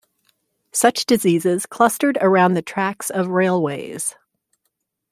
[0.71, 4.15] Such diseases clustered around the tracks of railways.